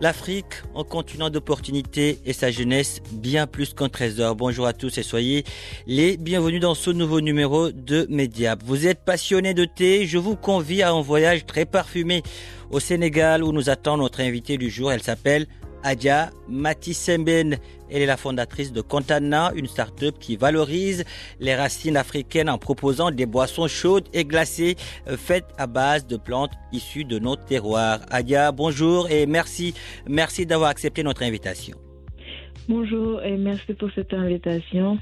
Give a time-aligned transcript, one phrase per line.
[0.00, 4.34] L'Afrique, un continent d'opportunités et sa jeunesse, bien plus qu'un trésor.
[4.34, 5.44] Bonjour à tous et soyez
[5.86, 8.62] les bienvenus dans ce nouveau numéro de Mediap.
[8.64, 12.22] Vous êtes passionné de thé, je vous convie à un voyage très parfumé
[12.70, 14.90] au Sénégal où nous attend notre invité du jour.
[14.90, 15.46] Elle s'appelle
[15.82, 17.58] Adja Matissemben.
[17.90, 21.04] Elle est la fondatrice de Contana, une start-up qui valorise
[21.40, 24.76] les racines africaines en proposant des boissons chaudes et glacées
[25.08, 28.00] euh, faites à base de plantes issues de nos terroirs.
[28.10, 29.74] Adja, bonjour et merci,
[30.08, 31.76] merci d'avoir accepté notre invitation.
[32.68, 34.98] Bonjour et merci pour cette invitation.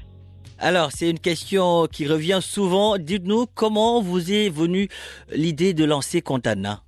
[0.57, 2.97] Alors, c'est une question qui revient souvent.
[2.97, 4.89] Dites-nous comment vous est venue
[5.31, 6.83] l'idée de lancer Contana?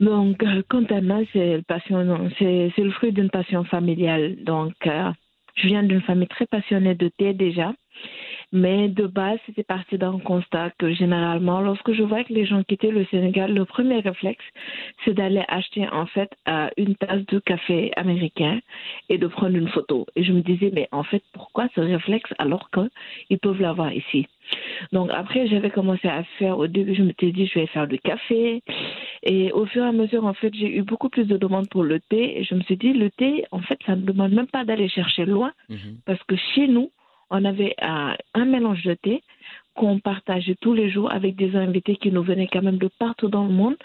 [0.00, 4.36] Donc, euh, le, passion, c'est, c'est le fruit d'une passion familiale.
[4.44, 5.10] Donc, euh,
[5.56, 7.72] je viens d'une famille très passionnée de thé déjà.
[8.52, 12.62] Mais de base, c'était parti d'un constat que généralement, lorsque je vois que les gens
[12.62, 14.44] quittaient le Sénégal, le premier réflexe,
[15.04, 18.60] c'est d'aller acheter en fait euh, une tasse de café américain
[19.08, 20.06] et de prendre une photo.
[20.14, 24.26] Et je me disais, mais en fait, pourquoi ce réflexe alors qu'ils peuvent l'avoir ici?
[24.92, 27.88] Donc après, j'avais commencé à faire, au début, je me suis dit, je vais faire
[27.88, 28.62] du café.
[29.24, 31.82] Et au fur et à mesure, en fait, j'ai eu beaucoup plus de demandes pour
[31.82, 32.38] le thé.
[32.38, 34.88] Et je me suis dit, le thé, en fait, ça ne demande même pas d'aller
[34.88, 35.52] chercher loin,
[36.04, 36.90] parce que chez nous,
[37.30, 39.22] on avait euh, un mélange de thé
[39.74, 43.28] qu'on partageait tous les jours avec des invités qui nous venaient quand même de partout
[43.28, 43.76] dans le monde.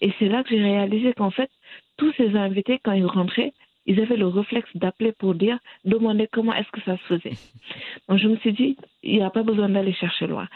[0.00, 1.50] Et c'est là que j'ai réalisé qu'en fait,
[1.98, 3.52] tous ces invités, quand ils rentraient,
[3.86, 7.36] ils avaient le réflexe d'appeler pour dire, demander comment est-ce que ça se faisait.
[8.08, 10.48] Donc je me suis dit, il n'y a pas besoin d'aller chercher loin.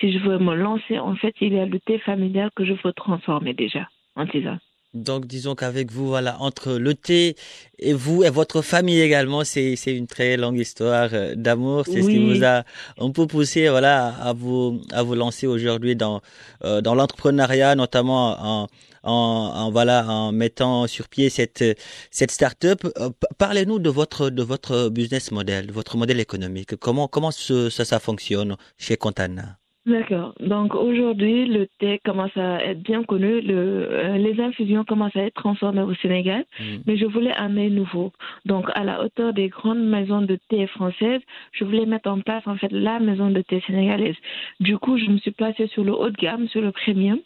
[0.00, 2.74] Si je veux me lancer, en fait, il y a le thé familial que je
[2.84, 4.60] veux transformer déjà en tisane.
[4.94, 7.36] Donc, disons qu'avec vous, voilà, entre le thé
[7.78, 11.84] et vous et votre famille également, c'est, une très longue histoire euh, d'amour.
[11.84, 12.64] C'est ce qui vous a
[12.98, 16.22] un peu poussé, voilà, à vous, à vous lancer aujourd'hui dans,
[16.64, 18.66] euh, dans l'entrepreneuriat, notamment en,
[19.08, 21.64] en, en, voilà, en mettant sur pied cette,
[22.10, 22.80] cette start-up.
[22.98, 26.76] Euh, Parlez-nous de votre, de votre business model, de votre modèle économique.
[26.76, 29.57] Comment, comment ce- ça, ça fonctionne chez Contana?
[29.88, 30.34] D'accord.
[30.38, 33.40] Donc aujourd'hui, le thé commence à être bien connu.
[33.40, 36.44] Le, euh, les infusions commencent à être transformées au Sénégal.
[36.60, 36.64] Mm.
[36.86, 38.12] Mais je voulais amener nouveau.
[38.44, 41.22] Donc à la hauteur des grandes maisons de thé françaises,
[41.52, 44.16] je voulais mettre en place en fait la maison de thé sénégalaise.
[44.60, 47.20] Du coup, je me suis placée sur le haut de gamme, sur le premium,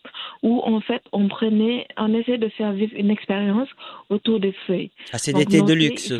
[0.44, 3.68] où en fait on prenait, on essayait de faire vivre une expérience
[4.08, 4.90] autour des feuilles.
[5.12, 6.12] Ah, c'est des thés de luxe.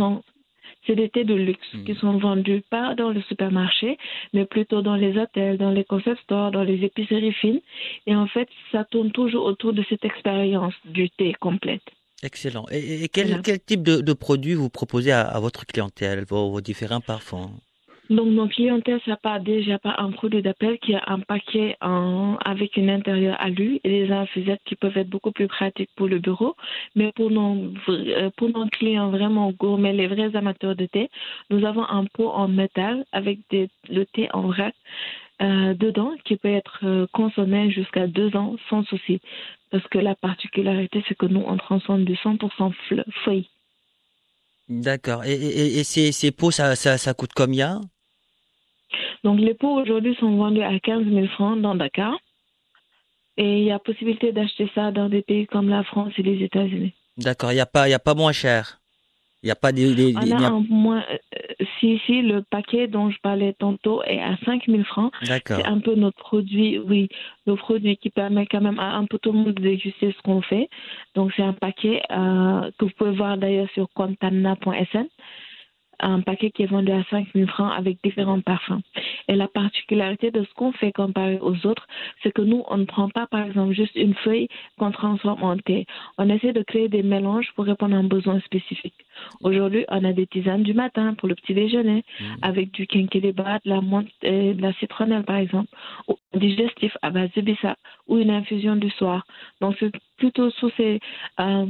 [0.87, 1.85] C'est des thés de luxe Mm.
[1.85, 3.99] qui sont vendus pas dans le supermarché,
[4.33, 7.61] mais plutôt dans les hôtels, dans les concept stores, dans les épiceries fines.
[8.07, 11.83] Et en fait, ça tourne toujours autour de cette expérience du thé complète.
[12.25, 12.67] Excellent.
[12.71, 13.43] Et, et- et quel, Voilà.
[13.43, 17.51] quel type de, de produits vous proposez à, à votre clientèle, vos, vos différents parfums?
[18.13, 22.77] Donc, nos clientèle, ça part déjà par un produit d'appel qui a un paquet avec
[22.77, 26.55] une intérieur alu et des infusettes qui peuvent être beaucoup plus pratiques pour le bureau.
[26.95, 31.09] Mais pour nos, euh, pour nos clients vraiment gourmets, les vrais amateurs de thé,
[31.49, 34.75] nous avons un pot en métal avec le thé en vrac
[35.41, 39.21] euh, dedans qui peut être euh, consommé jusqu'à deux ans sans souci.
[39.71, 43.49] Parce que la particularité, c'est que nous, on transforme du 100% fle- feuilles.
[44.69, 45.25] D'accord.
[45.25, 47.81] Et, ces pots, ça, ça, ça coûte combien?
[49.25, 52.17] Donc, les pots aujourd'hui sont vendus à 15 000 francs dans Dakar.
[53.37, 56.43] Et il y a possibilité d'acheter ça dans des pays comme la France et les
[56.45, 56.93] États-Unis.
[57.17, 57.51] D'accord.
[57.53, 58.79] Il n'y a, pas- y a pas moins cher.
[59.43, 59.95] Il n'y a pas des.
[59.95, 61.03] des- On a a- un moins.
[61.11, 65.13] euh, si, si, le paquet dont je parlais tantôt est à 5 000 francs.
[65.27, 65.57] D'accord.
[65.59, 67.09] C'est un peu notre produit, oui,
[67.47, 70.23] le produit qui permet quand même à un peu tout le monde de déguster ce
[70.23, 70.69] qu'on fait.
[71.17, 75.07] Donc, c'est un paquet euh, que vous pouvez voir d'ailleurs sur contana.sn.
[76.01, 78.81] Un paquet qui est vendu à 5 000 francs avec différents parfums.
[79.29, 81.87] Et la particularité de ce qu'on fait comparé aux autres,
[82.23, 84.49] c'est que nous, on ne prend pas, par exemple, juste une feuille
[84.79, 85.87] qu'on transforme en thé.
[86.19, 88.95] On essaie de créer des mélanges pour répondre à un besoin spécifique.
[89.43, 92.25] Aujourd'hui, on a des tisanes du matin pour le petit déjeuner, mmh.
[92.43, 95.71] avec du quinquilibre, de la menthe et de la citronnelle, par exemple,
[96.09, 97.79] ou un digestif à base de bissap,
[98.09, 99.25] ou une infusion du soir.
[99.61, 101.01] Donc, c'est plutôt sous ces
[101.41, 101.67] euh,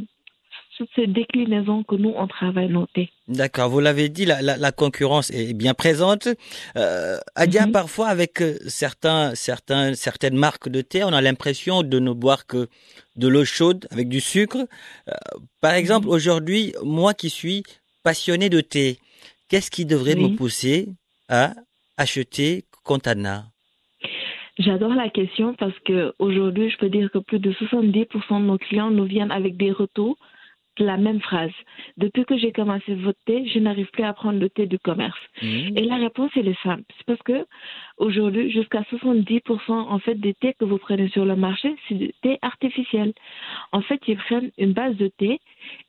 [0.76, 2.86] toutes ces déclinaisons que nous, on travaille nos
[3.28, 6.28] D'accord, vous l'avez dit, la, la, la, concurrence est bien présente.
[6.76, 7.72] Euh, Adia, mhm.
[7.72, 12.46] parfois avec euh, certains, certains, certaines marques de thé, on a l'impression de ne boire
[12.46, 12.68] que
[13.16, 14.58] de l'eau chaude avec du sucre.
[15.08, 15.12] Euh,
[15.60, 16.12] par exemple, mhm.
[16.12, 17.62] aujourd'hui, moi qui suis
[18.02, 18.98] passionné de thé,
[19.48, 20.88] qu'est-ce qui devrait me pousser
[21.28, 21.54] à
[21.96, 23.46] acheter Contana?
[24.58, 28.58] J'adore la question parce que aujourd'hui, je peux dire que plus de 70% de nos
[28.58, 30.16] clients nous viennent avec des retours
[30.78, 31.52] la même phrase.
[31.96, 35.18] Depuis que j'ai commencé à voter, je n'arrive plus à prendre le thé du commerce.
[35.42, 35.76] Mmh.
[35.76, 36.84] Et la réponse, elle est simple.
[36.96, 37.46] C'est parce que
[37.98, 42.12] aujourd'hui, jusqu'à 70% en fait des thés que vous prenez sur le marché, c'est du
[42.22, 43.12] thé artificiel.
[43.72, 45.40] En fait, ils prennent une base de thé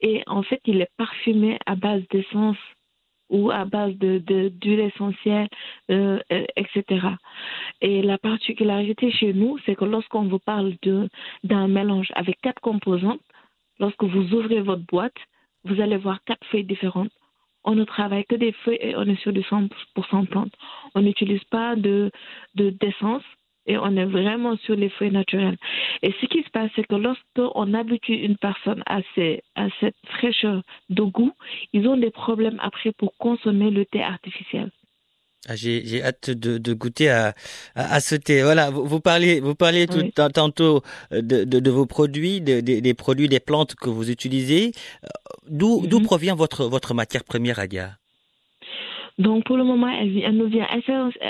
[0.02, 2.58] et en fait, il est parfumé à base d'essence
[3.30, 4.20] ou à base de,
[4.50, 5.48] d'huile essentielle,
[5.90, 7.08] euh, euh etc.
[7.82, 11.10] Et la particularité chez nous, c'est que lorsqu'on vous parle de,
[11.44, 13.22] d'un mélange avec quatre composantes,
[13.84, 15.18] Lorsque vous ouvrez votre boîte,
[15.66, 17.12] vous allez voir quatre feuilles différentes.
[17.66, 20.54] On ne travaille que des feuilles et on est sur du 100% plantes.
[20.96, 22.10] On n'utilise pas de,
[22.56, 23.24] d'essence
[23.66, 25.58] et on est vraiment sur les feuilles naturelles.
[26.02, 29.00] Et ce qui se passe, c'est que lorsqu'on habitue une personne à,
[29.56, 31.34] à cette fraîcheur de goût,
[31.74, 34.72] ils ont des problèmes après pour consommer le thé artificiel.
[35.50, 37.34] Ah, j'ai hâte de, de goûter à,
[37.76, 38.44] à, ce thé.
[38.44, 40.02] Voilà, vous, vous parliez, vous parliez tout
[40.34, 40.82] tantôt
[41.12, 44.72] euh, de, de, de, vos produits, de, des produits, des plantes que vous utilisez.
[45.04, 45.08] Euh,
[45.50, 46.06] d'où d'où mhm.
[46.06, 47.98] provient votre votre matière première, Adia?
[49.20, 50.68] Donc pour le moment, elle, elle, nous vient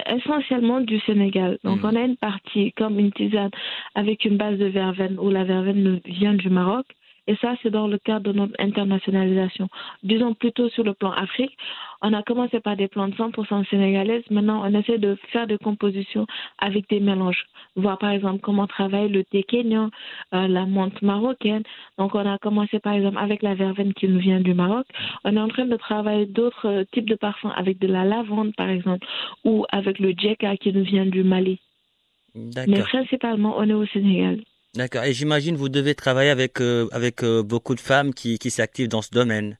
[0.08, 1.58] essentiellement du Sénégal.
[1.64, 1.90] Donc mhm.
[1.90, 3.50] on a une partie comme une tisane
[3.96, 6.86] avec une base de verveine où la verveine vient du Maroc.
[7.28, 9.70] Et ça, c'est dans le cadre de notre internationalisation.
[10.04, 11.56] Disons plutôt sur le plan Afrique,
[12.02, 14.24] on a commencé par des plantes 100% sénégalaises.
[14.30, 16.28] Maintenant, on essaie de faire des compositions
[16.58, 17.46] avec des mélanges.
[17.78, 19.90] Voir par exemple comment travaille le thé kenyan,
[20.34, 21.64] euh, la menthe marocaine.
[21.98, 24.86] Donc, on a commencé par exemple avec la verveine qui nous vient du Maroc.
[25.24, 28.54] On est en train de travailler d'autres euh, types de parfums avec de la lavande
[28.56, 29.08] par exemple,
[29.46, 31.60] ou avec le djeka qui nous vient du Mali.
[32.36, 34.40] Mais principalement, on est au Sénégal.
[34.76, 35.04] D'accord.
[35.04, 38.88] Et j'imagine vous devez travailler avec euh, avec euh, beaucoup de femmes qui qui s'activent
[38.88, 39.58] dans ce domaine.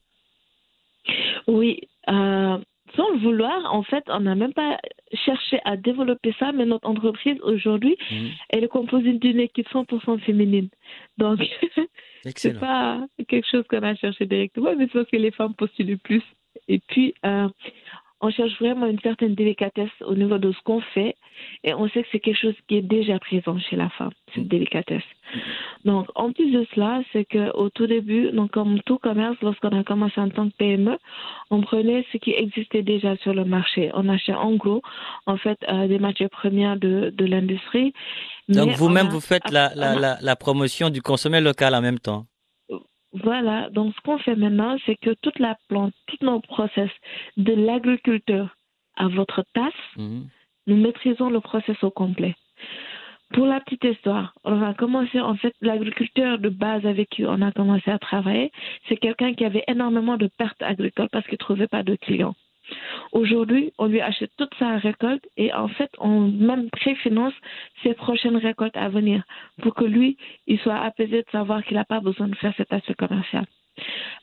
[1.46, 1.80] Oui.
[2.08, 2.58] Euh,
[2.96, 4.78] sans le vouloir, en fait, on n'a même pas
[5.12, 8.30] cherché à développer ça, mais notre entreprise aujourd'hui, mhm.
[8.50, 10.68] elle est composée d'une équipe 100% féminine.
[11.18, 11.40] Donc,
[12.36, 15.98] c'est pas quelque chose qu'on a cherché directement, mais c'est parce que les femmes postulent
[15.98, 16.22] plus.
[16.68, 17.14] Et puis,
[18.24, 21.14] on cherche vraiment une certaine délicatesse au niveau de ce qu'on fait
[21.62, 24.48] et on sait que c'est quelque chose qui est déjà présent chez la femme, cette
[24.48, 25.02] délicatesse.
[25.84, 29.84] Donc, en plus de cela, c'est qu'au tout début, donc comme tout commerce, lorsqu'on a
[29.84, 30.96] commencé en tant que PME,
[31.50, 33.90] on prenait ce qui existait déjà sur le marché.
[33.92, 34.80] On achetait en gros,
[35.26, 37.92] en fait, euh, des matières premières de, de l'industrie.
[38.48, 42.24] Donc, vous-même, vous faites la, la, la, la promotion du consommé local en même temps
[43.22, 46.90] voilà, donc ce qu'on fait maintenant, c'est que toute la plante, tous nos process
[47.36, 48.56] de l'agriculteur
[48.96, 50.26] à votre tasse, mhm.
[50.66, 52.34] nous maîtrisons le process au complet.
[53.32, 57.40] Pour la petite histoire, on a commencé, en fait, l'agriculteur de base avec qui on
[57.40, 58.52] a commencé à travailler,
[58.88, 62.34] c'est quelqu'un qui avait énormément de pertes agricoles parce qu'il ne trouvait pas de clients.
[63.12, 67.34] Aujourd'hui, on lui achète toute sa récolte et en fait, on même préfinance
[67.82, 69.22] ses prochaines récoltes à venir
[69.62, 70.16] pour que lui,
[70.46, 73.46] il soit apaisé de savoir qu'il n'a pas besoin de faire cet aspect commercial.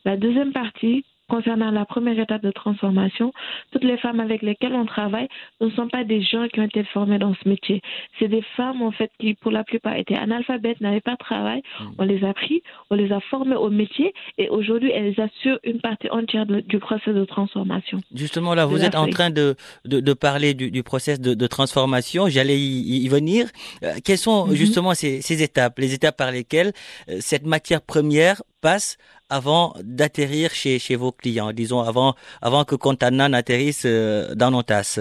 [0.04, 3.32] La deuxième partie, concernant la première étape de transformation,
[3.70, 5.28] toutes les femmes avec lesquelles on travaille
[5.62, 7.80] ne sont pas des gens qui ont été formés dans ce métier.
[8.18, 11.62] C'est des femmes, en fait, qui, pour la plupart, étaient analphabètes, n'avaient pas de travail.
[11.80, 11.84] Mm.
[11.98, 15.80] On les a pris, on les a formées au métier et aujourd'hui, elles assurent une
[15.80, 17.98] partie entière du processus de transformation.
[18.14, 21.46] Justement, là, vous êtes en train de, de, de parler du, du processus de, de
[21.46, 22.28] transformation.
[22.28, 23.46] J'allais y, y, venir.
[23.82, 24.54] Euh, quelles sont mm-hmm.
[24.54, 26.72] justement ces, ces étapes, les étapes par lesquelles
[27.08, 28.98] euh, cette matière première passe
[29.32, 34.62] avant d'atterrir chez, chez vos clients, disons avant, avant que Contana n'atterrisse euh, dans nos
[34.62, 35.00] tasses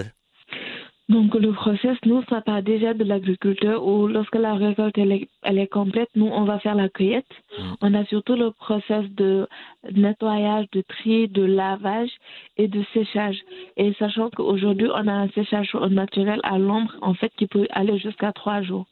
[1.11, 5.27] donc le process, nous, ça part déjà de l'agriculteur où lorsque la récolte elle est,
[5.43, 7.33] elle est, complète, nous, on va faire la cueillette.
[7.59, 7.73] Mm.
[7.81, 9.45] On a surtout le process de
[9.91, 12.11] nettoyage, de tri, de lavage
[12.55, 13.37] et de séchage.
[13.75, 17.97] Et sachant qu'aujourd'hui, on a un séchage naturel à l'ombre, en fait, qui peut aller
[17.97, 18.85] jusqu'à trois jours.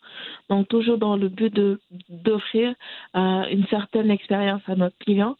[0.49, 2.73] Donc toujours dans le but de d'offrir
[3.15, 5.37] euh, une certaine expérience à notre client.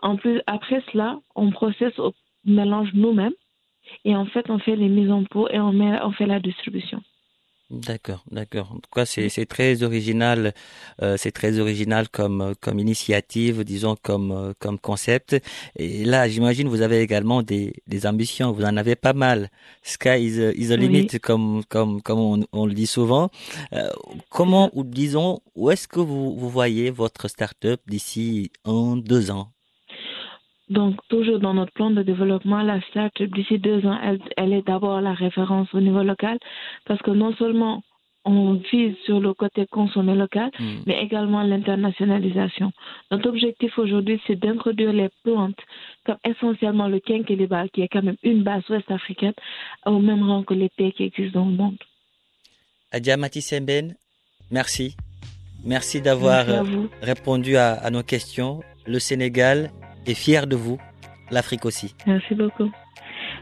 [0.00, 2.12] En plus, après cela, on processe, on
[2.44, 3.32] mélange nous-mêmes
[4.04, 6.40] Et en fait, on fait les mises en pot et on, met, on fait la
[6.40, 7.02] distribution.
[7.72, 8.70] D'accord, d'accord.
[8.70, 10.52] En tout cas, c'est très original,
[11.00, 15.40] euh, c'est très original comme comme initiative, disons comme euh, comme concept.
[15.76, 18.52] Et là, j'imagine vous avez également des des ambitions.
[18.52, 19.48] Vous en avez pas mal.
[19.82, 23.30] Sky is a, is a limit, comme comme comme on, on le dit souvent.
[23.72, 23.88] Euh,
[24.28, 29.48] comment ou disons où est-ce que vous vous voyez votre start-up d'ici un deux ans?
[30.68, 34.66] Donc, toujours dans notre plan de développement, la start-up d'ici deux ans, elle, elle est
[34.66, 36.38] d'abord la référence au niveau local
[36.86, 37.82] parce que non seulement
[38.24, 40.82] on vise sur le côté consommé local, Hmm.
[40.86, 42.70] mais également l'internationalisation.
[43.10, 45.58] Notre objectif aujourd'hui, c'est d'introduire les plantes
[46.06, 49.34] comme essentiellement le quinquilibre, qui est quand même une base ouest-africaine,
[49.86, 51.78] au même rang que les thés qui existent dans le monde.
[52.92, 53.94] Adia Matissemben,
[54.52, 54.96] merci.
[55.64, 56.88] Merci d'avoir vous.
[57.02, 58.60] répondu à, à nos questions.
[58.86, 59.70] Le Sénégal
[60.06, 60.78] est fier de vous,
[61.30, 61.94] l'Afrique aussi.
[62.06, 62.70] Merci beaucoup.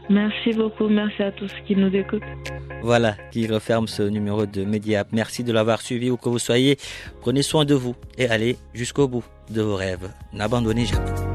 [0.09, 0.87] Merci beaucoup.
[0.87, 2.23] Merci à tous qui nous écoutent.
[2.81, 5.09] Voilà qui referme ce numéro de Mediap.
[5.11, 6.77] Merci de l'avoir suivi où que vous soyez.
[7.21, 10.11] Prenez soin de vous et allez jusqu'au bout de vos rêves.
[10.33, 11.30] N'abandonnez jamais.